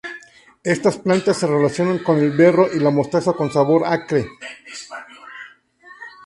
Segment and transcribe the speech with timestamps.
[0.63, 4.25] Estas plantas se relacionan con el berro y la mostaza con sabor acre.